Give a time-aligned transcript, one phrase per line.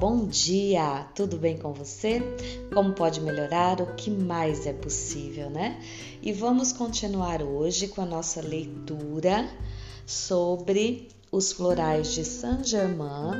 [0.00, 1.06] bom dia!
[1.14, 2.22] Tudo bem com você?
[2.72, 3.82] Como pode melhorar?
[3.82, 5.78] O que mais é possível, né?
[6.22, 9.46] E vamos continuar hoje com a nossa leitura
[10.06, 13.36] sobre os florais de Saint Germain,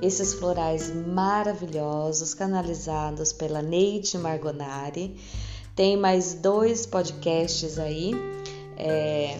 [0.00, 5.16] esses florais maravilhosos canalizados pela Neide Margonari.
[5.74, 8.12] Tem mais dois podcasts aí.
[8.76, 9.36] É,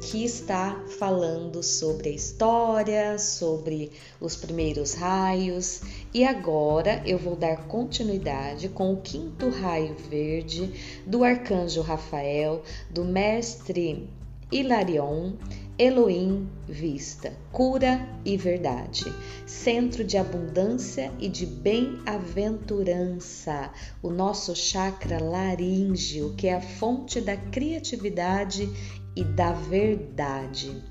[0.00, 5.82] que está falando sobre a história, sobre os primeiros raios.
[6.12, 10.72] E agora eu vou dar continuidade com o quinto raio verde
[11.06, 14.08] do arcanjo Rafael, do mestre
[14.50, 15.34] Hilarion,
[15.78, 19.04] Elohim Vista, cura e verdade,
[19.46, 23.72] centro de abundância e de bem-aventurança,
[24.02, 28.68] o nosso chakra laríngeo, que é a fonte da criatividade
[29.16, 30.82] e da verdade.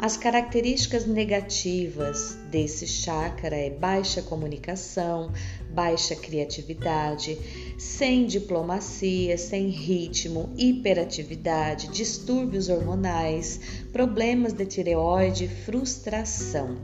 [0.00, 5.32] As características negativas desse chakra é baixa comunicação,
[5.70, 7.36] baixa criatividade,
[7.76, 13.60] sem diplomacia, sem ritmo, hiperatividade, distúrbios hormonais,
[13.92, 16.78] problemas de tireoide, frustração.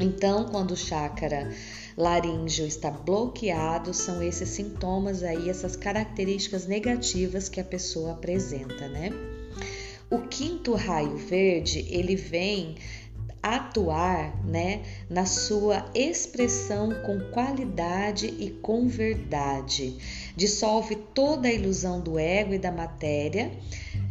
[0.00, 1.52] Então, quando o chakra
[1.96, 9.33] laríngeo está bloqueado, são esses sintomas aí, essas características negativas que a pessoa apresenta, né?
[10.10, 12.76] O quinto raio verde, ele vem
[13.44, 14.80] atuar, né,
[15.10, 19.98] na sua expressão com qualidade e com verdade.
[20.34, 23.50] Dissolve toda a ilusão do ego e da matéria.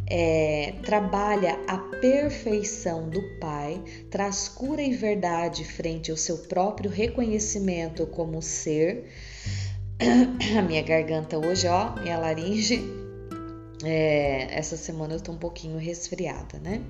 [0.06, 8.06] É, trabalha a perfeição do Pai, traz cura e verdade frente ao seu próprio reconhecimento
[8.06, 9.10] como ser.
[10.56, 13.03] A minha garganta hoje, ó, minha laringe
[13.84, 16.82] é, essa semana eu tô um pouquinho resfriada, né?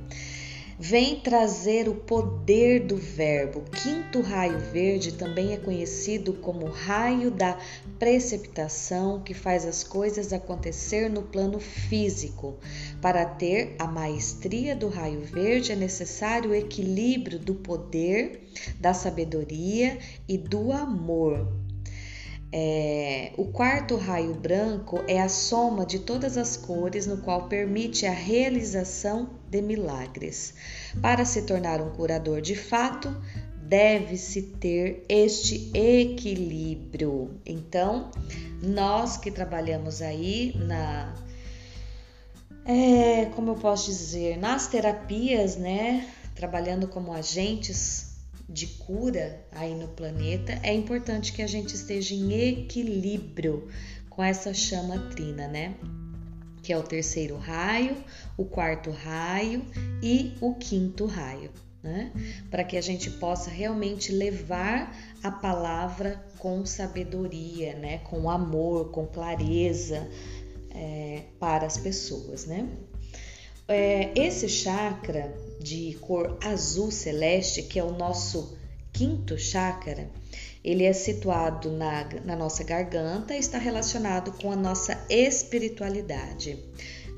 [0.79, 3.63] Vem trazer o poder do verbo.
[3.71, 7.57] Quinto raio verde também é conhecido como raio da
[7.97, 12.57] precipitação, que faz as coisas acontecer no plano físico.
[13.01, 18.49] Para ter a maestria do raio verde é necessário o equilíbrio do poder,
[18.81, 21.64] da sabedoria e do amor.
[22.57, 28.07] É, o quarto raio branco é a soma de todas as cores, no qual permite
[28.07, 30.55] a realização de milagres.
[31.03, 33.13] Para se tornar um curador de fato,
[33.57, 37.41] deve-se ter este equilíbrio.
[37.45, 38.13] Então,
[38.63, 41.13] nós que trabalhamos aí na.
[42.65, 46.09] É, como eu posso dizer, nas terapias, né?
[46.37, 48.14] Trabalhando como agentes
[48.49, 53.69] de cura aí no planeta, é importante que a gente esteja em equilíbrio
[54.11, 55.75] com essa chama trina, né?
[56.63, 57.97] Que é o terceiro raio,
[58.37, 59.65] o quarto raio
[60.03, 61.51] e o quinto raio,
[61.83, 62.13] né?
[62.51, 67.99] Para que a gente possa realmente levar a palavra com sabedoria, né?
[67.99, 70.09] Com amor, com clareza
[70.71, 72.69] é, para as pessoas, né?
[73.67, 75.35] É, esse chakra
[75.65, 78.55] de cor azul celeste, que é o nosso
[78.93, 80.11] quinto chakra,
[80.63, 86.59] ele é situado na, na nossa garganta e está relacionado com a nossa espiritualidade,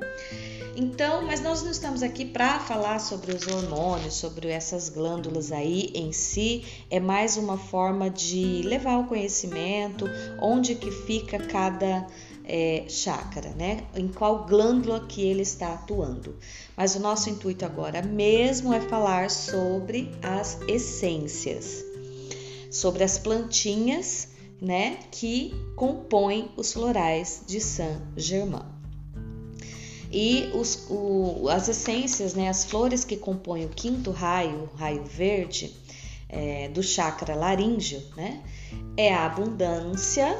[0.76, 5.90] Então, mas nós não estamos aqui para falar sobre os hormônios, sobre essas glândulas aí
[5.96, 10.06] em si, é mais uma forma de levar o conhecimento
[10.42, 12.06] onde que fica cada
[12.44, 13.86] é, chácara, né?
[13.96, 16.36] Em qual glândula que ele está atuando.
[16.76, 21.84] Mas o nosso intuito agora mesmo é falar sobre as essências,
[22.70, 24.30] sobre as plantinhas,
[24.62, 25.00] né?
[25.12, 28.74] Que compõem os florais de Saint Germain.
[30.12, 35.04] E os, o, as essências, né, as flores que compõem o quinto raio, o raio
[35.04, 35.76] verde,
[36.30, 38.44] é, do chakra laríngeo, né,
[38.96, 40.40] é a abundância,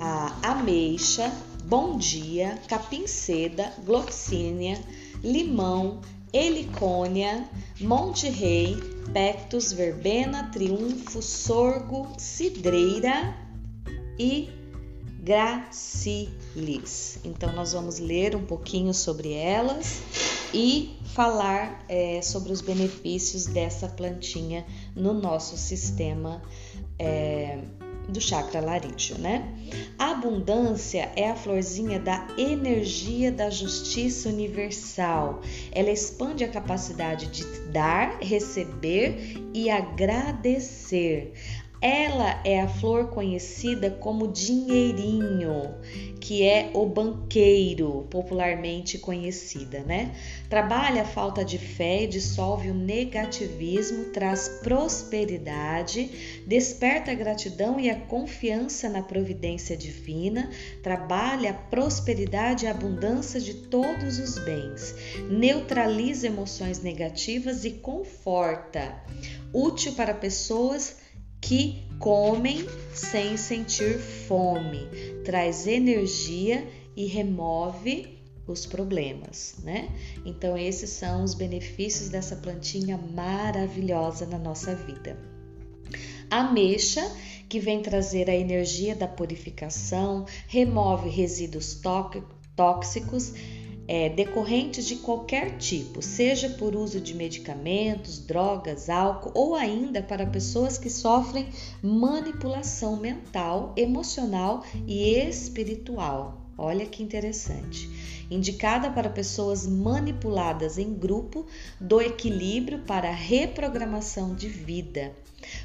[0.00, 1.32] a ameixa,
[1.64, 4.80] bom dia, capim seda, gloxínia,
[5.22, 6.00] limão,
[6.32, 7.48] helicônia,
[7.80, 8.76] monte rei,
[9.12, 13.36] pectus, verbena, triunfo, sorgo, cidreira
[14.18, 14.50] e
[15.20, 17.18] gracilis.
[17.24, 20.02] Então, nós vamos ler um pouquinho sobre elas
[20.52, 26.42] e falar é, sobre os benefícios dessa plantinha no nosso sistema
[26.98, 27.60] é,
[28.08, 29.48] do chakra laríngeo, né?
[29.98, 35.40] A abundância é a florzinha da energia da justiça universal.
[35.72, 41.32] Ela expande a capacidade de dar, receber e agradecer.
[41.86, 45.74] Ela é a flor conhecida como dinheirinho,
[46.18, 50.16] que é o banqueiro, popularmente conhecida, né?
[50.48, 58.00] Trabalha a falta de fé dissolve o negativismo, traz prosperidade, desperta a gratidão e a
[58.00, 60.48] confiança na providência divina,
[60.82, 64.94] trabalha a prosperidade e a abundância de todos os bens,
[65.28, 69.04] neutraliza emoções negativas e conforta,
[69.52, 71.03] útil para pessoas
[71.44, 74.88] que comem sem sentir fome,
[75.26, 79.90] traz energia e remove os problemas, né?
[80.24, 85.18] Então esses são os benefícios dessa plantinha maravilhosa na nossa vida.
[86.30, 87.14] A mexa,
[87.46, 91.78] que vem trazer a energia da purificação, remove resíduos
[92.56, 93.34] tóxicos,
[93.86, 100.26] é, decorrentes de qualquer tipo, seja por uso de medicamentos, drogas, álcool ou ainda para
[100.26, 101.48] pessoas que sofrem
[101.82, 106.40] manipulação mental, emocional e espiritual.
[106.56, 107.90] Olha que interessante.
[108.30, 111.44] Indicada para pessoas manipuladas em grupo,
[111.80, 115.12] do equilíbrio para reprogramação de vida.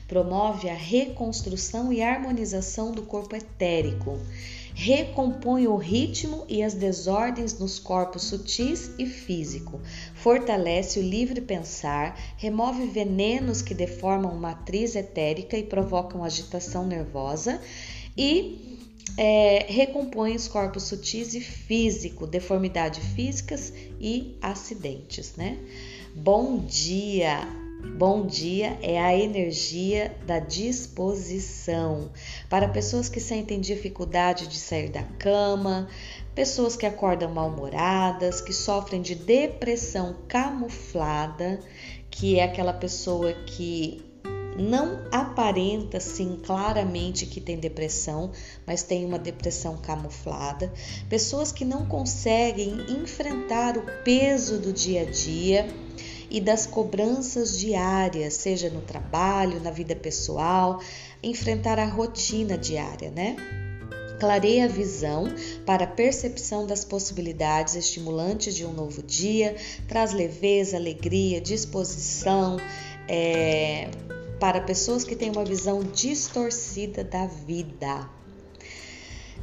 [0.07, 4.19] Promove a reconstrução e harmonização do corpo etérico
[4.81, 9.81] recompõe o ritmo e as desordens nos corpos sutis e físico,
[10.15, 17.61] fortalece o livre pensar, remove venenos que deformam matriz etérica e provocam agitação nervosa
[18.17, 18.79] e
[19.17, 25.57] é, recompõe os corpos sutis e físico, deformidades físicas e acidentes, né?
[26.15, 27.58] Bom dia!
[27.81, 32.11] Bom dia é a energia da disposição.
[32.49, 35.87] Para pessoas que sentem dificuldade de sair da cama,
[36.35, 41.61] pessoas que acordam mal-humoradas, que sofrem de depressão camuflada,
[42.11, 44.05] que é aquela pessoa que
[44.57, 48.31] não aparenta sim claramente que tem depressão,
[48.67, 50.71] mas tem uma depressão camuflada,
[51.07, 55.65] pessoas que não conseguem enfrentar o peso do dia a dia
[56.29, 60.81] e das cobranças diárias, seja no trabalho, na vida pessoal,
[61.23, 63.35] enfrentar a rotina diária, né?
[64.19, 65.25] Clareia a visão
[65.65, 69.55] para a percepção das possibilidades estimulantes de um novo dia,
[69.87, 72.57] traz leveza, alegria, disposição
[73.07, 73.89] é,
[74.39, 78.18] para pessoas que têm uma visão distorcida da vida.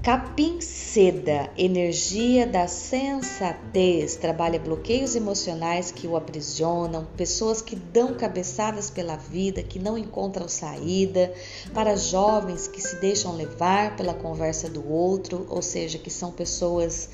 [0.07, 8.89] Capim Seda, energia da sensatez, trabalha bloqueios emocionais que o aprisionam, pessoas que dão cabeçadas
[8.89, 11.35] pela vida, que não encontram saída,
[11.75, 17.09] para jovens que se deixam levar pela conversa do outro, ou seja, que são pessoas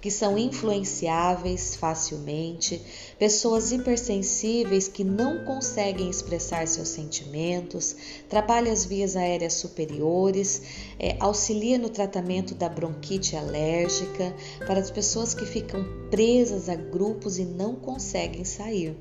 [0.00, 2.80] que são influenciáveis facilmente,
[3.18, 7.96] pessoas hipersensíveis que não conseguem expressar seus sentimentos,
[8.28, 10.62] trabalha as vias aéreas superiores,
[10.98, 14.34] é, auxilia no tratamento da bronquite alérgica,
[14.66, 18.96] para as pessoas que ficam presas a grupos e não conseguem sair.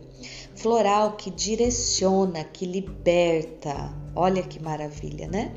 [0.56, 3.94] Floral que direciona, que liberta.
[4.16, 5.54] Olha que maravilha, né?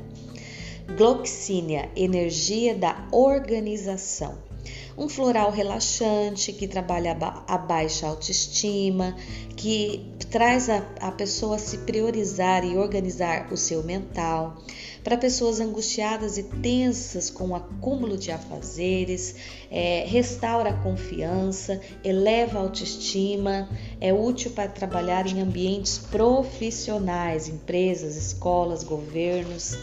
[0.97, 4.48] Gloxínia, energia da organização
[4.97, 9.15] um floral relaxante que trabalha a baixa autoestima,
[9.55, 14.57] que traz a, a pessoa a se priorizar e organizar o seu mental.
[15.03, 19.35] Para pessoas angustiadas e tensas com o acúmulo de afazeres,
[19.71, 23.69] é, restaura a confiança, eleva a autoestima,
[24.01, 29.77] é útil para trabalhar em ambientes profissionais, empresas, escolas, governos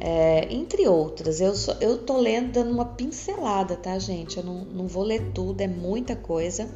[0.00, 1.40] é, entre outras.
[1.40, 4.36] Eu, só, eu tô lendo dando uma pincelada, tá, gente?
[4.36, 6.68] Eu não, não vou ler tudo, é muita coisa,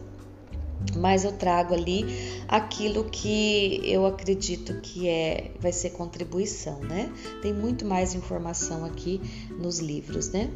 [0.96, 2.04] mas eu trago ali
[2.48, 7.12] aquilo que eu acredito que é vai ser contribuição, né?
[7.42, 9.20] Tem muito mais informação aqui
[9.58, 10.50] nos livros, né?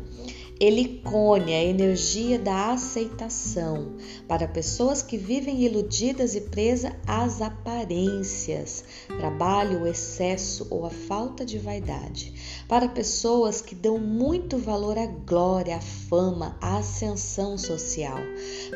[0.61, 3.97] Helicônia, a energia da aceitação,
[4.29, 8.85] para pessoas que vivem iludidas e presas às aparências,
[9.19, 12.33] trabalho, o excesso ou a falta de vaidade.
[12.69, 18.19] Para pessoas que dão muito valor à glória, à fama, à ascensão social.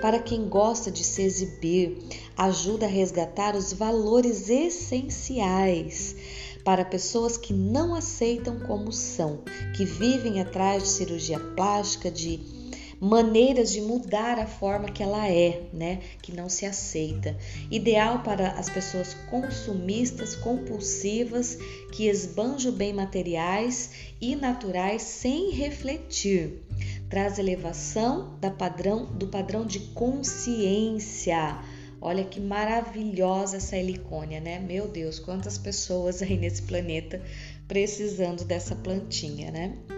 [0.00, 1.98] Para quem gosta de se exibir,
[2.36, 6.14] ajuda a resgatar os valores essenciais
[6.64, 9.40] para pessoas que não aceitam como são,
[9.74, 12.57] que vivem atrás de cirurgia plástica, de
[13.00, 16.00] maneiras de mudar a forma que ela é, né?
[16.22, 17.36] Que não se aceita.
[17.70, 21.58] Ideal para as pessoas consumistas, compulsivas,
[21.92, 23.90] que esbanjam bem materiais
[24.20, 26.62] e naturais sem refletir.
[27.08, 31.58] Traz elevação da padrão, do padrão de consciência
[32.00, 34.60] Olha que maravilhosa essa helicônia, né?
[34.60, 37.20] Meu Deus, quantas pessoas aí nesse planeta
[37.66, 39.97] precisando dessa plantinha, né?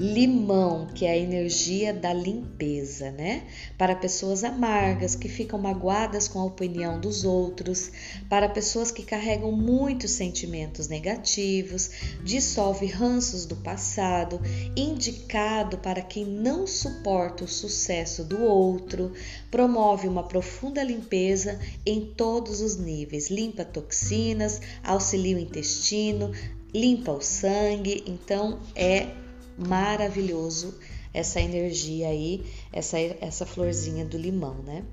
[0.00, 3.46] Limão, que é a energia da limpeza, né?
[3.76, 7.92] Para pessoas amargas que ficam magoadas com a opinião dos outros,
[8.26, 11.90] para pessoas que carregam muitos sentimentos negativos,
[12.24, 14.40] dissolve ranços do passado,
[14.74, 19.12] indicado para quem não suporta o sucesso do outro,
[19.50, 26.32] promove uma profunda limpeza em todos os níveis, limpa toxinas, auxilia o intestino,
[26.72, 29.19] limpa o sangue, então é
[29.68, 30.78] maravilhoso
[31.12, 34.84] essa energia aí, essa, essa florzinha do limão, né?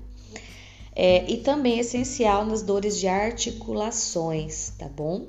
[0.94, 5.26] É, e também é essencial nas dores de articulações, tá bom?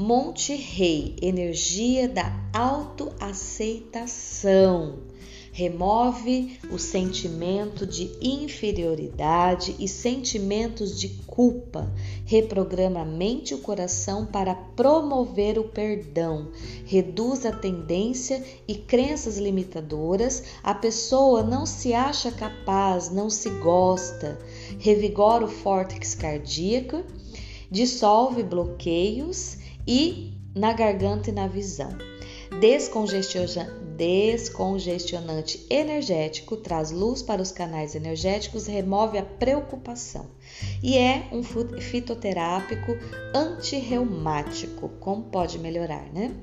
[0.00, 5.00] Monte Rei, energia da autoaceitação
[5.52, 11.92] remove o sentimento de inferioridade e sentimentos de culpa,
[12.24, 16.48] reprograma a mente e o coração para promover o perdão,
[16.86, 24.38] reduz a tendência e crenças limitadoras, a pessoa não se acha capaz, não se gosta,
[24.78, 27.04] revigora o fórtex cardíaco,
[27.70, 29.59] dissolve bloqueios
[29.90, 31.90] e na garganta e na visão.
[32.60, 33.64] Descongestiona,
[33.96, 40.30] descongestionante energético, traz luz para os canais energéticos, remove a preocupação
[40.80, 42.96] e é um fitoterápico
[43.34, 44.88] antirreumático.
[45.00, 46.36] Como pode melhorar, né?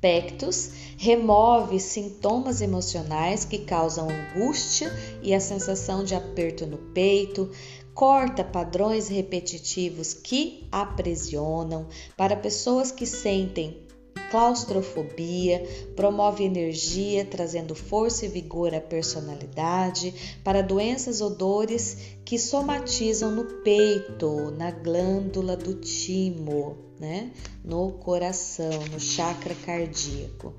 [0.00, 4.90] Pectus remove sintomas emocionais que causam angústia
[5.22, 7.50] e a sensação de aperto no peito,
[7.94, 13.86] corta padrões repetitivos que aprisionam para pessoas que sentem
[14.30, 15.62] claustrofobia,
[15.96, 23.44] promove energia, trazendo força e vigor à personalidade, para doenças ou dores que somatizam no
[23.62, 27.32] peito, na glândula do timo, né?
[27.64, 30.54] no coração, no chakra cardíaco.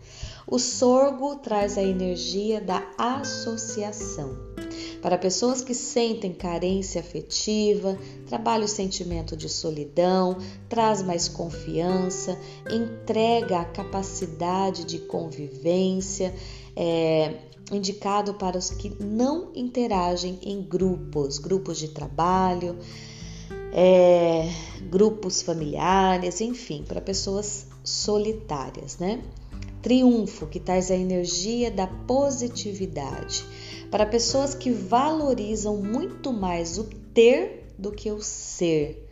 [0.47, 4.51] O sorgo traz a energia da associação
[5.01, 10.37] para pessoas que sentem carência afetiva, trabalha o sentimento de solidão,
[10.69, 12.37] traz mais confiança,
[12.69, 16.33] entrega a capacidade de convivência,
[16.75, 17.35] é,
[17.71, 22.77] indicado para os que não interagem em grupos, grupos de trabalho,
[23.71, 24.49] é,
[24.89, 29.21] grupos familiares, enfim, para pessoas solitárias, né?
[29.81, 33.43] Triunfo, que traz a energia da positividade
[33.89, 39.09] para pessoas que valorizam muito mais o ter do que o ser.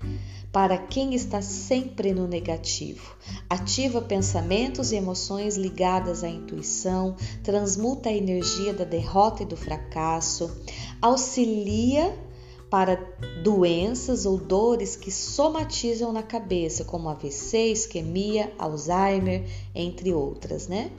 [0.52, 3.16] Para quem está sempre no negativo,
[3.48, 10.50] ativa pensamentos e emoções ligadas à intuição, transmuta a energia da derrota e do fracasso,
[11.02, 12.18] auxilia
[12.70, 12.96] para
[13.44, 20.92] doenças ou dores que somatizam na cabeça, como AVC, isquemia, Alzheimer, entre outras, né?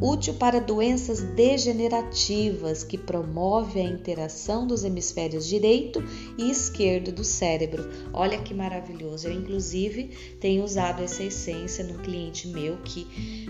[0.00, 6.02] útil para doenças degenerativas que promove a interação dos hemisférios direito
[6.36, 7.88] e esquerdo do cérebro.
[8.12, 9.28] Olha que maravilhoso.
[9.28, 13.06] Eu inclusive tenho usado essa essência num cliente meu que,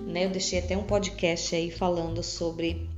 [0.06, 2.88] né, eu deixei até um podcast aí falando sobre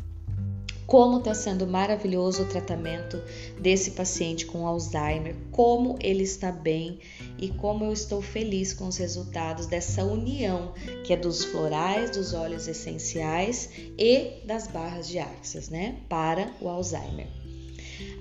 [0.88, 3.22] como está sendo maravilhoso o tratamento
[3.60, 6.98] desse paciente com Alzheimer, como ele está bem
[7.38, 10.72] e como eu estou feliz com os resultados dessa união
[11.04, 13.68] que é dos florais, dos óleos essenciais
[13.98, 17.26] e das barras de axas, né, para o Alzheimer.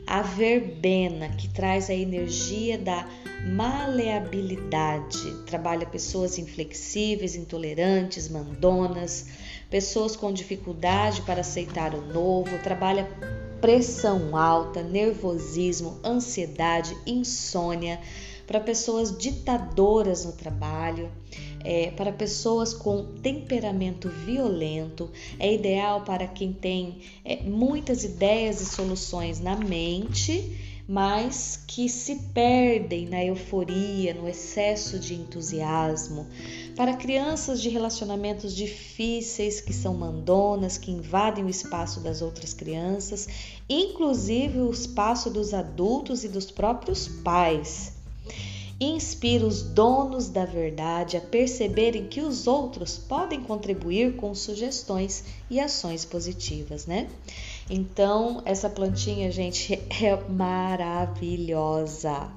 [0.05, 3.07] A verbena, que traz a energia da
[3.45, 9.27] maleabilidade, trabalha pessoas inflexíveis, intolerantes, mandonas,
[9.69, 13.07] pessoas com dificuldade para aceitar o novo, trabalha
[13.59, 17.99] pressão alta, nervosismo, ansiedade, insônia,
[18.45, 21.11] para pessoas ditadoras no trabalho,
[21.63, 28.65] é, para pessoas com temperamento violento, é ideal para quem tem é, muitas ideias e
[28.65, 36.25] soluções na mente mas que se perdem na euforia, no excesso de entusiasmo.
[36.77, 43.27] Para crianças de relacionamentos difíceis, que são mandonas, que invadem o espaço das outras crianças,
[43.67, 47.91] inclusive o espaço dos adultos e dos próprios pais.
[48.79, 55.59] Inspira os donos da verdade a perceberem que os outros podem contribuir com sugestões e
[55.59, 57.09] ações positivas, né?
[57.69, 62.31] Então, essa plantinha, gente, é maravilhosa.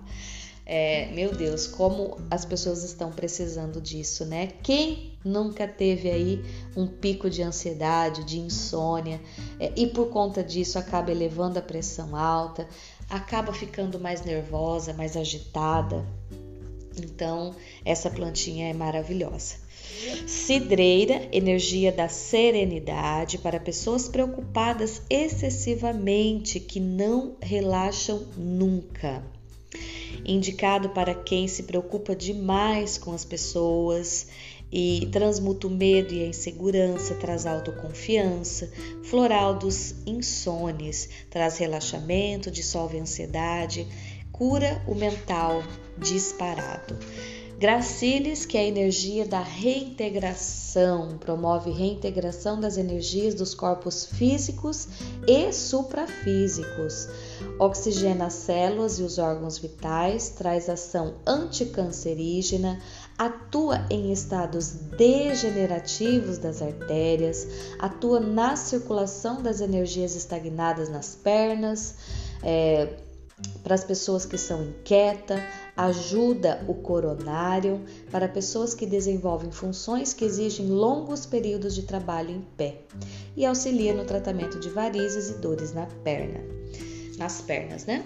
[0.67, 4.53] É, meu Deus, como as pessoas estão precisando disso, né?
[4.63, 6.45] Quem nunca teve aí
[6.77, 9.21] um pico de ansiedade, de insônia,
[9.59, 12.69] é, e por conta disso acaba elevando a pressão alta,
[13.09, 16.07] acaba ficando mais nervosa, mais agitada.
[16.97, 17.53] Então,
[17.85, 19.57] essa plantinha é maravilhosa.
[20.27, 29.25] Cidreira, energia da serenidade para pessoas preocupadas excessivamente que não relaxam nunca.
[30.25, 34.27] Indicado para quem se preocupa demais com as pessoas
[34.73, 38.71] e transmuta o medo e a insegurança, traz autoconfiança.
[39.03, 43.87] Floral dos insones, traz relaxamento, dissolve a ansiedade,
[44.31, 45.63] cura o mental
[45.99, 46.97] disparado.
[47.61, 54.89] Gracilis, que é a energia da reintegração, promove reintegração das energias dos corpos físicos
[55.29, 57.07] e suprafísicos.
[57.59, 62.81] Oxigena as células e os órgãos vitais, traz ação anticancerígena,
[63.19, 67.47] atua em estados degenerativos das artérias,
[67.79, 71.95] atua na circulação das energias estagnadas nas pernas.
[72.43, 72.89] É,
[73.63, 75.41] para as pessoas que são inquietas,
[75.87, 82.43] ajuda o coronário para pessoas que desenvolvem funções que exigem longos períodos de trabalho em
[82.57, 82.83] pé
[83.35, 86.41] e auxilia no tratamento de varizes e dores na perna,
[87.17, 88.05] nas pernas, né?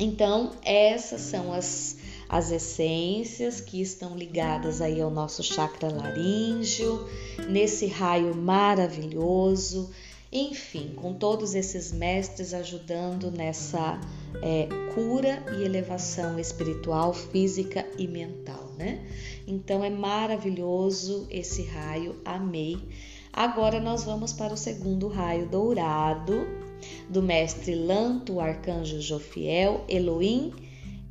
[0.00, 1.98] Então, essas são as,
[2.28, 7.06] as essências que estão ligadas aí ao nosso chakra laríngeo,
[7.48, 9.88] nesse raio maravilhoso
[10.32, 14.00] enfim, com todos esses mestres ajudando nessa
[14.42, 19.06] é, cura e elevação espiritual, física e mental, né?
[19.46, 22.78] Então é maravilhoso esse raio, amei.
[23.30, 26.46] Agora nós vamos para o segundo raio dourado
[27.10, 30.52] do mestre Lanto, arcanjo Jofiel, Elohim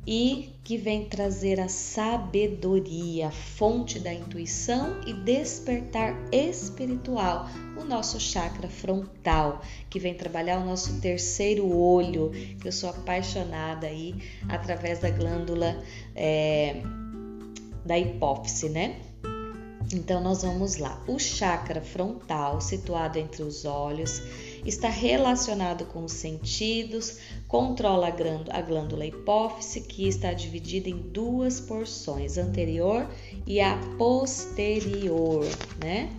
[0.06, 7.48] e que vem trazer a sabedoria, fonte da intuição e despertar espiritual,
[7.80, 13.86] o nosso chakra frontal, que vem trabalhar o nosso terceiro olho, que eu sou apaixonada
[13.86, 14.14] aí
[14.48, 15.82] através da glândula
[16.14, 16.82] é,
[17.84, 19.00] da hipófise, né?
[19.92, 21.02] Então nós vamos lá.
[21.06, 24.22] O chakra frontal, situado entre os olhos,
[24.64, 32.38] está relacionado com os sentidos, controla a glândula hipófise, que está dividida em duas porções,
[32.38, 33.06] anterior
[33.46, 35.44] e a posterior,
[35.82, 36.10] né?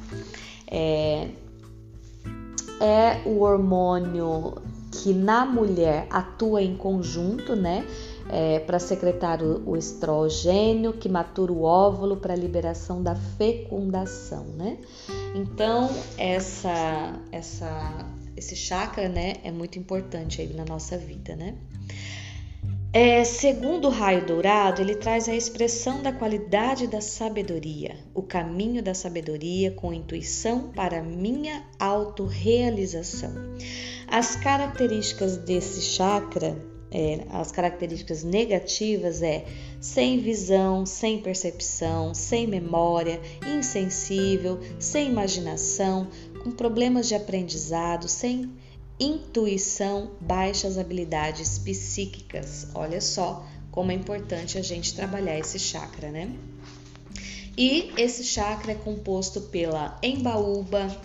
[0.68, 1.28] É,
[2.82, 4.56] é o hormônio
[4.92, 7.86] que na mulher atua em conjunto, né?
[8.36, 14.46] É, para secretar o, o, estrogênio que matura o óvulo para a liberação da fecundação,
[14.58, 14.80] né?
[15.36, 21.56] Então essa essa esse chakra, né, é muito importante aí na nossa vida, né?
[22.96, 28.84] É, segundo o raio dourado, ele traz a expressão da qualidade da sabedoria, o caminho
[28.84, 33.34] da sabedoria com intuição para minha autorrealização.
[34.08, 36.56] As características desse chakra,
[36.94, 39.46] é, as características negativas é
[39.82, 46.08] sem visão, sem percepção, sem memória, insensível, sem imaginação,
[46.44, 48.52] com problemas de aprendizado, sem
[49.00, 52.68] intuição, baixas habilidades psíquicas.
[52.76, 56.32] Olha só como é importante a gente trabalhar esse chakra, né?
[57.58, 60.96] E esse chakra é composto pela embaúba,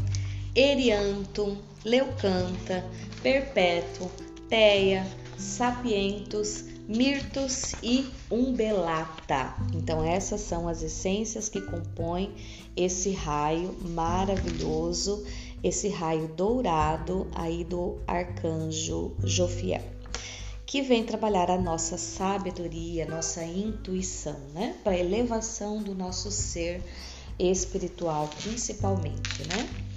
[0.55, 2.85] erianto, leucanta,
[3.23, 4.11] perpétuo,
[4.49, 5.07] teia,
[5.39, 9.55] sapientos, mirtos e umbelata.
[9.75, 12.35] Então essas são as essências que compõem
[12.77, 15.25] esse raio maravilhoso
[15.63, 19.83] esse raio dourado aí do arcanjo Jofiel,
[20.65, 24.77] que vem trabalhar a nossa sabedoria, nossa intuição, né?
[24.85, 26.83] Para elevação do nosso ser
[27.39, 29.88] espiritual, principalmente, né?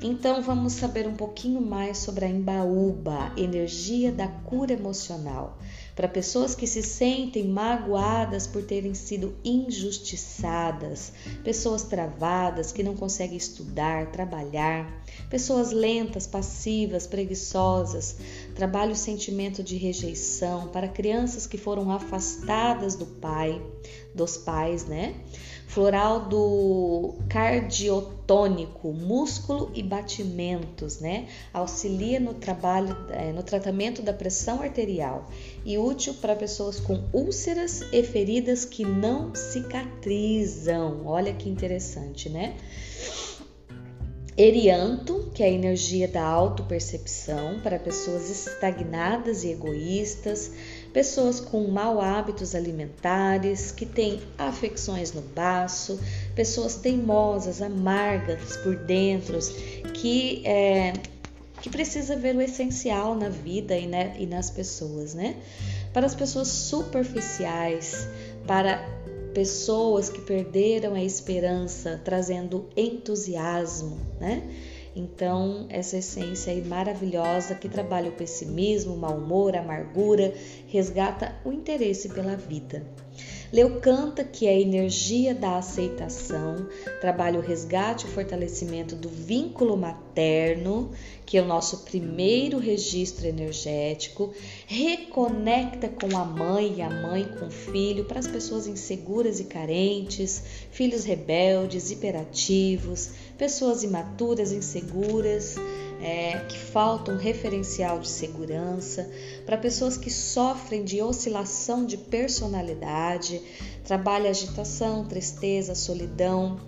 [0.00, 5.58] Então vamos saber um pouquinho mais sobre a embaúba, energia da cura emocional.
[5.96, 13.36] para pessoas que se sentem magoadas por terem sido injustiçadas, pessoas travadas que não conseguem
[13.36, 18.14] estudar, trabalhar, pessoas lentas, passivas, preguiçosas.
[18.54, 23.60] Trabalha o sentimento de rejeição para crianças que foram afastadas do pai,
[24.14, 25.16] dos pais, né?
[25.68, 31.28] Floral do cardiotônico, músculo e batimentos, né?
[31.52, 35.28] Auxilia no trabalho, é, no tratamento da pressão arterial
[35.66, 41.06] e útil para pessoas com úlceras e feridas que não cicatrizam.
[41.06, 42.56] Olha que interessante, né?
[44.38, 50.52] Erianto, que é a energia da autopercepção para pessoas estagnadas e egoístas,
[50.92, 56.00] pessoas com mau hábitos alimentares, que têm afecções no baço,
[56.34, 59.38] pessoas teimosas, amargas por dentro,
[59.94, 60.92] que é,
[61.60, 65.36] que precisa ver o essencial na vida e, né, e nas pessoas, né?
[65.92, 68.08] Para as pessoas superficiais,
[68.46, 68.78] para
[69.34, 74.42] pessoas que perderam a esperança, trazendo entusiasmo, né?
[74.94, 80.32] Então, essa essência aí maravilhosa que trabalha o pessimismo, o mau humor, a amargura,
[80.66, 82.84] resgata o interesse pela vida.
[83.50, 86.68] Leucanta, que é a energia da aceitação,
[87.00, 90.90] trabalha o resgate e o fortalecimento do vínculo materno,
[91.28, 94.32] que é o nosso primeiro registro energético,
[94.66, 99.44] reconecta com a mãe e a mãe com o filho para as pessoas inseguras e
[99.44, 105.56] carentes, filhos rebeldes, hiperativos, pessoas imaturas, inseguras
[106.00, 109.10] é, que falta um referencial de segurança,
[109.44, 113.42] para pessoas que sofrem de oscilação de personalidade,
[113.84, 116.58] trabalha agitação, tristeza, solidão,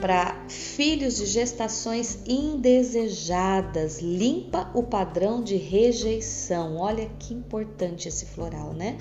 [0.00, 6.76] para filhos de gestações indesejadas, limpa o padrão de rejeição.
[6.76, 8.98] Olha que importante esse floral, né?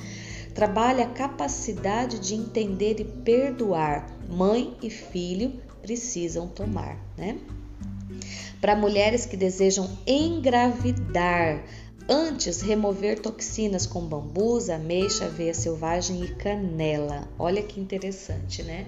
[0.54, 4.10] Trabalha a capacidade de entender e perdoar.
[4.30, 7.40] Mãe e filho precisam tomar, né?
[8.60, 11.64] para mulheres que desejam engravidar.
[12.08, 17.30] Antes, remover toxinas com bambus, ameixa, aveia selvagem e canela.
[17.38, 18.88] Olha que interessante, né?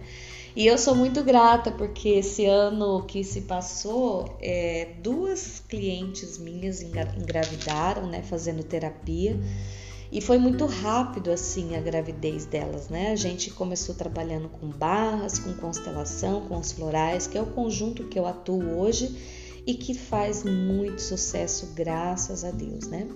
[0.56, 6.82] E eu sou muito grata porque esse ano que se passou, é, duas clientes minhas
[6.82, 9.40] engravidaram, né, fazendo terapia.
[10.12, 13.12] E foi muito rápido assim a gravidez delas, né?
[13.12, 18.04] A gente começou trabalhando com barras, com constelação, com os florais, que é o conjunto
[18.10, 19.16] que eu atuo hoje
[19.66, 23.08] e que faz muito sucesso, graças a Deus, né?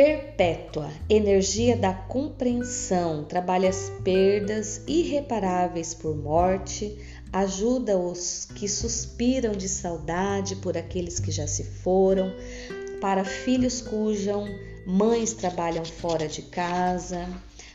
[0.00, 6.96] Perpétua, energia da compreensão, trabalha as perdas irreparáveis por morte,
[7.32, 12.32] ajuda os que suspiram de saudade por aqueles que já se foram,
[13.00, 14.46] para filhos cujam
[14.86, 17.28] mães trabalham fora de casa,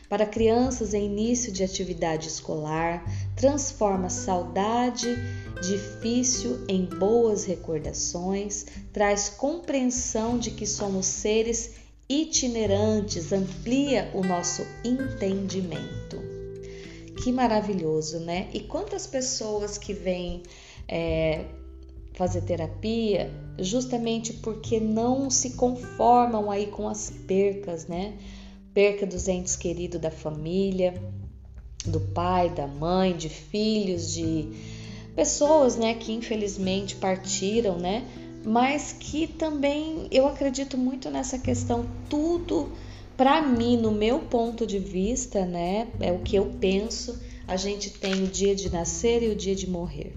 [0.08, 3.04] para crianças em início de atividade escolar,
[3.36, 5.14] transforma saudade
[5.60, 16.22] difícil em boas recordações, traz compreensão de que somos seres itinerantes, amplia o nosso entendimento.
[17.22, 18.48] Que maravilhoso, né?
[18.52, 20.42] E quantas pessoas que vêm
[20.88, 21.44] é,
[22.12, 28.14] fazer terapia justamente porque não se conformam aí com as percas, né?
[28.72, 30.94] Perca dos entes queridos da família,
[31.86, 34.48] do pai, da mãe, de filhos, de
[35.14, 38.04] pessoas, né, que infelizmente partiram, né?
[38.44, 42.70] Mas que também eu acredito muito nessa questão tudo
[43.16, 47.90] para mim, no meu ponto de vista, né, é o que eu penso, a gente
[47.90, 50.16] tem o dia de nascer e o dia de morrer.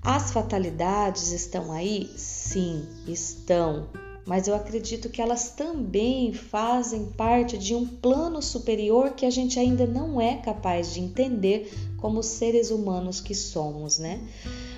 [0.00, 2.10] As fatalidades estão aí?
[2.16, 3.88] Sim, estão
[4.26, 9.58] mas eu acredito que elas também fazem parte de um plano superior que a gente
[9.58, 14.20] ainda não é capaz de entender como seres humanos que somos, né?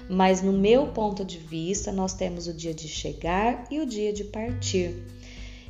[0.09, 4.12] Mas no meu ponto de vista, nós temos o dia de chegar e o dia
[4.12, 5.03] de partir.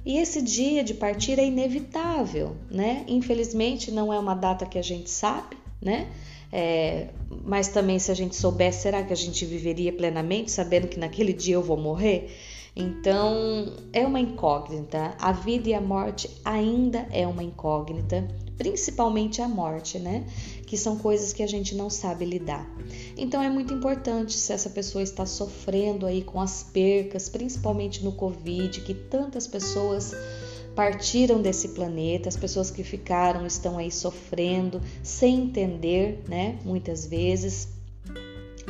[0.05, 3.05] E esse dia de partir é inevitável, né?
[3.09, 6.09] Infelizmente não é uma data que a gente sabe, né?
[6.53, 7.09] É,
[7.45, 11.33] mas também se a gente soubesse, será que a gente viveria plenamente sabendo que naquele
[11.33, 12.31] dia eu vou morrer?
[12.77, 15.15] Então, é uma incógnita.
[15.19, 20.25] A vida e a morte ainda é uma incógnita, principalmente a morte, né?
[20.67, 22.69] Que são coisas que a gente não sabe lidar.
[23.17, 28.13] Então, é muito importante se essa pessoa está sofrendo aí com as percas, principalmente no
[28.13, 30.13] Covid, que tantas pessoas
[30.75, 36.59] partiram desse planeta, as pessoas que ficaram estão aí sofrendo, sem entender, né?
[36.65, 37.69] Muitas vezes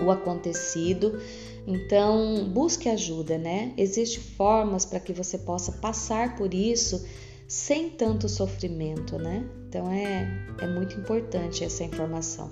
[0.01, 1.21] o acontecido.
[1.67, 3.73] Então, busque ajuda, né?
[3.77, 7.05] Existem formas para que você possa passar por isso
[7.47, 9.45] sem tanto sofrimento, né?
[9.69, 10.29] Então é,
[10.61, 12.51] é muito importante essa informação.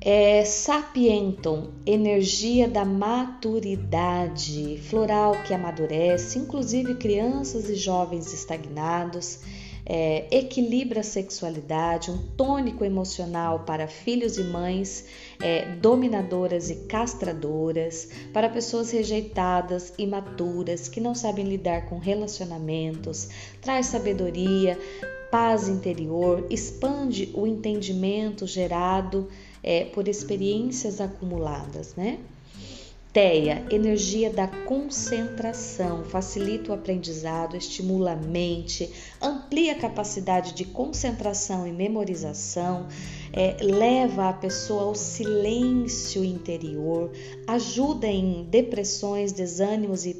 [0.00, 9.40] É, sapientum, energia da maturidade, floral que amadurece, inclusive crianças e jovens estagnados
[9.86, 15.06] é, equilibra a sexualidade, um tônico emocional para filhos e mães
[15.40, 23.28] é, dominadoras e castradoras, para pessoas rejeitadas, imaturas, que não sabem lidar com relacionamentos,
[23.60, 24.78] traz sabedoria,
[25.30, 29.28] paz interior, expande o entendimento gerado
[29.62, 32.18] é, por experiências acumuladas, né?
[33.14, 38.90] Teia, energia da concentração, facilita o aprendizado, estimula a mente,
[39.22, 42.88] amplia a capacidade de concentração e memorização,
[43.32, 47.12] é, leva a pessoa ao silêncio interior,
[47.46, 50.14] ajuda em depressões, desânimos e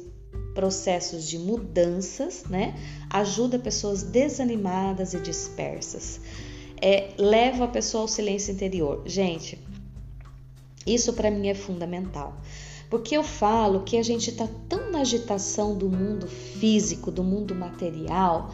[0.53, 2.79] processos de mudanças, né?
[3.09, 6.21] Ajuda pessoas desanimadas e dispersas.
[6.81, 9.03] É, leva a pessoa ao silêncio interior.
[9.05, 9.59] Gente,
[10.87, 12.41] isso para mim é fundamental.
[12.89, 17.55] Porque eu falo que a gente está tão na agitação do mundo físico, do mundo
[17.55, 18.51] material,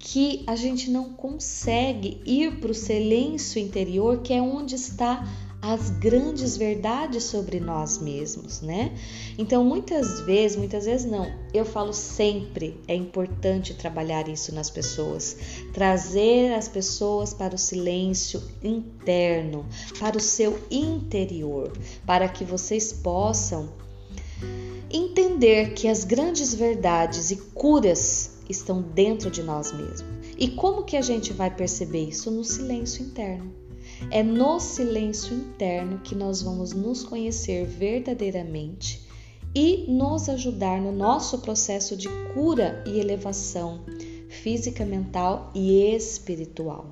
[0.00, 5.28] que a gente não consegue ir para o silêncio interior, que é onde está
[5.60, 8.96] as grandes verdades sobre nós mesmos, né?
[9.36, 15.36] Então, muitas vezes, muitas vezes não, eu falo sempre, é importante trabalhar isso nas pessoas,
[15.74, 19.66] trazer as pessoas para o silêncio interno,
[19.98, 21.70] para o seu interior,
[22.06, 23.68] para que vocês possam
[24.90, 30.10] entender que as grandes verdades e curas estão dentro de nós mesmos.
[30.38, 33.52] E como que a gente vai perceber isso no silêncio interno?
[34.10, 39.06] É no silêncio interno que nós vamos nos conhecer verdadeiramente
[39.54, 43.84] e nos ajudar no nosso processo de cura e elevação
[44.28, 46.88] física, mental e espiritual.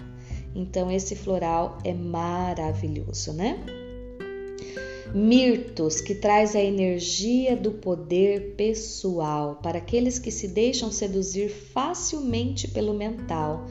[0.55, 3.78] Então, esse floral é maravilhoso, né?
[5.15, 12.69] Mirtos, que traz a energia do poder pessoal para aqueles que se deixam seduzir facilmente
[12.69, 13.67] pelo mental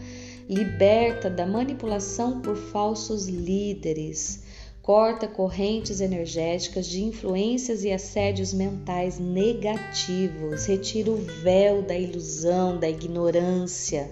[0.50, 4.43] liberta da manipulação por falsos líderes,
[4.82, 12.89] corta correntes energéticas de influências e assédios mentais negativos, retira o véu da ilusão, da
[12.89, 14.10] ignorância,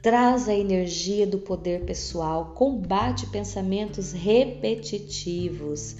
[0.00, 5.96] traz a energia do poder pessoal, combate pensamentos repetitivos,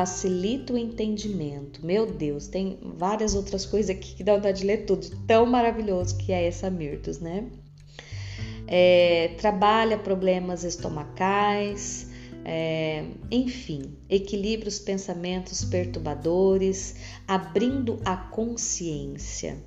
[0.00, 1.84] facilita o entendimento.
[1.84, 6.16] Meu Deus, tem várias outras coisas aqui que dá vontade de ler tudo, tão maravilhoso
[6.16, 7.50] que é essa Mirtus, né?
[8.70, 12.08] é, trabalha problemas estomacais,
[12.44, 16.94] é, enfim, equilibra os pensamentos perturbadores,
[17.26, 19.58] abrindo a consciência.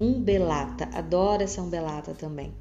[0.00, 2.54] Umbelata, adoro essa umbelata também.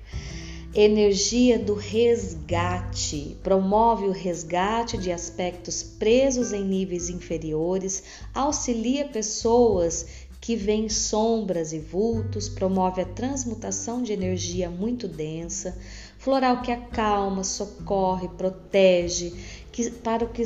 [0.73, 8.01] Energia do resgate, promove o resgate de aspectos presos em níveis inferiores,
[8.34, 10.05] auxilia pessoas
[10.39, 15.77] que vê sombras e vultos, promove a transmutação de energia muito densa,
[16.17, 19.34] floral que acalma, socorre, protege,
[19.73, 20.43] que, para, que,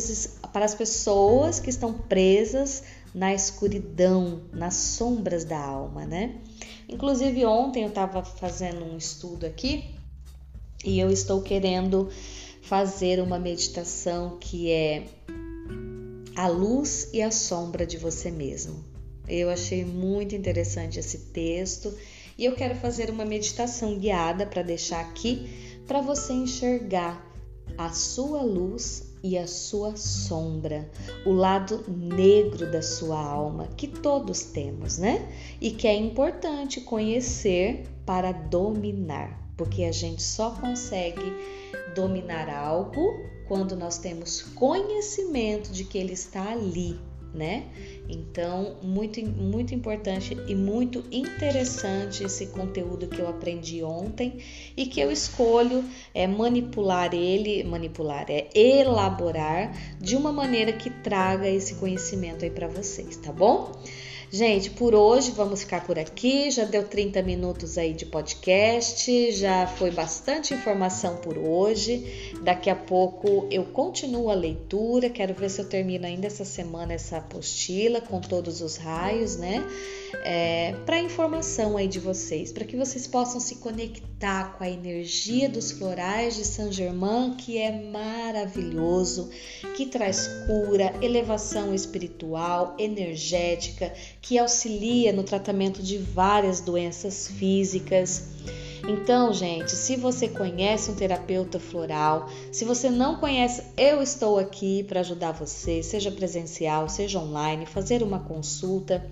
[0.52, 2.82] para as pessoas que estão presas
[3.14, 6.38] na escuridão, nas sombras da alma, né?
[6.90, 9.95] Inclusive ontem eu estava fazendo um estudo aqui
[10.86, 12.10] e eu estou querendo
[12.62, 15.08] fazer uma meditação que é
[16.36, 18.84] a luz e a sombra de você mesmo.
[19.28, 21.94] Eu achei muito interessante esse texto
[22.38, 25.50] e eu quero fazer uma meditação guiada para deixar aqui
[25.88, 27.26] para você enxergar
[27.78, 30.90] a sua luz e a sua sombra,
[31.26, 35.28] o lado negro da sua alma que todos temos, né?
[35.60, 41.34] E que é importante conhecer para dominar, porque a gente só consegue
[41.96, 47.00] dominar algo quando nós temos conhecimento de que ele está ali
[47.36, 47.66] né?
[48.08, 54.38] Então, muito, muito importante e muito interessante esse conteúdo que eu aprendi ontem
[54.76, 61.48] e que eu escolho é manipular ele, manipular é elaborar de uma maneira que traga
[61.48, 63.72] esse conhecimento aí para vocês, tá bom?
[64.32, 66.50] Gente, por hoje vamos ficar por aqui.
[66.50, 72.34] Já deu 30 minutos aí de podcast, já foi bastante informação por hoje.
[72.46, 75.10] Daqui a pouco eu continuo a leitura.
[75.10, 79.66] Quero ver se eu termino ainda essa semana essa apostila com todos os raios, né?
[80.24, 85.50] É, para informação aí de vocês, para que vocês possam se conectar com a energia
[85.50, 89.32] dos florais de Saint Germain, que é maravilhoso,
[89.76, 98.36] que traz cura, elevação espiritual, energética que auxilia no tratamento de várias doenças físicas
[98.88, 104.84] Então, gente, se você conhece um terapeuta floral, se você não conhece, eu estou aqui
[104.84, 109.06] para ajudar você, seja presencial, seja online, fazer uma consulta,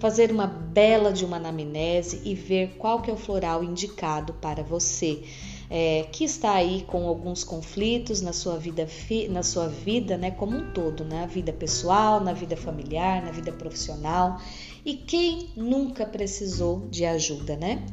[0.00, 4.62] fazer uma bela de uma anamnese e ver qual que é o floral indicado para
[4.62, 5.22] você
[5.70, 8.88] é, que está aí com alguns conflitos na sua vida,
[9.30, 13.52] na sua vida, né, como um todo, na vida pessoal, na vida familiar, na vida
[13.52, 14.40] profissional.
[14.84, 17.86] E quem nunca precisou de ajuda, né?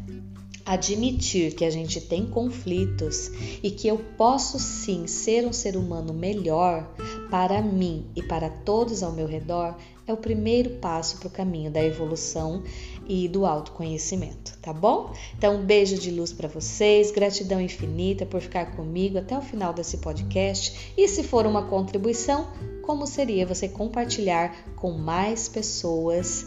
[0.68, 3.32] Admitir que a gente tem conflitos
[3.64, 6.94] e que eu posso sim ser um ser humano melhor
[7.32, 11.72] para mim e para todos ao meu redor é o primeiro passo para o caminho
[11.72, 12.64] da evolução
[13.08, 15.14] e do autoconhecimento, tá bom?
[15.38, 19.74] Então, um beijo de luz para vocês, gratidão infinita por ficar comigo até o final
[19.74, 20.94] desse podcast.
[20.98, 22.48] E se for uma contribuição,
[22.84, 26.46] como seria você compartilhar com mais pessoas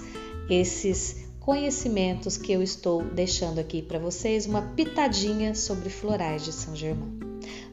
[0.49, 6.77] esses conhecimentos que eu estou deixando aqui para vocês, uma pitadinha sobre florais de São
[6.77, 7.09] Germão.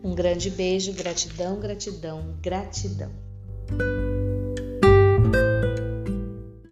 [0.04, 3.12] Um grande beijo, gratidão, gratidão, gratidão.